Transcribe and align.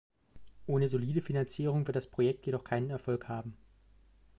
Ohne 0.65 0.87
solide 0.87 1.21
Finanzierung 1.21 1.85
wird 1.85 1.95
das 1.95 2.07
Projekt 2.09 2.47
jedoch 2.47 2.63
keinen 2.63 2.89
Erfolg 2.89 3.29
haben. 3.29 3.55